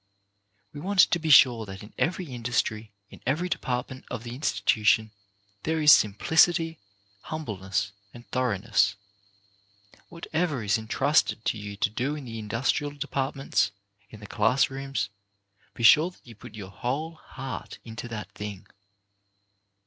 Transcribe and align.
We 0.73 0.79
want 0.79 1.01
to 1.01 1.19
be 1.19 1.29
sure 1.29 1.67
that 1.67 1.83
in 1.83 1.93
every 1.95 2.25
industry, 2.25 2.91
in 3.11 3.21
every 3.27 3.47
department 3.49 4.05
of 4.09 4.23
the 4.23 4.33
institution, 4.33 5.11
there 5.61 5.79
is 5.79 5.91
sim 5.91 6.15
plicity, 6.15 6.79
humbleness, 7.25 7.91
thoroughness. 8.31 8.95
Whatever 10.09 10.63
is 10.63 10.79
intrusted 10.79 11.45
to 11.45 11.57
you 11.59 11.75
to 11.77 11.91
do 11.91 12.15
in 12.15 12.25
the 12.25 12.39
industrial 12.39 12.93
depart 12.93 13.35
ments, 13.35 13.69
in 14.09 14.19
the 14.21 14.25
class 14.25 14.71
rooms, 14.71 15.09
be 15.75 15.83
sure 15.83 16.09
that 16.09 16.25
you 16.25 16.33
put 16.33 16.55
your 16.55 16.71
whole 16.71 17.13
heart 17.13 17.77
into 17.85 18.07
that 18.07 18.31
thing. 18.31 18.65